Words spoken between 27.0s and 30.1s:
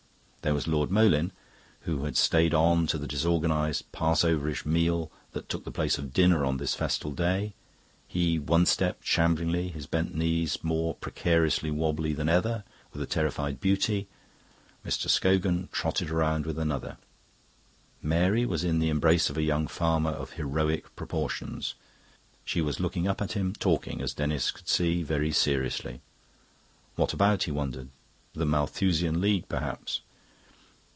about? he wondered. The Malthusian League, perhaps.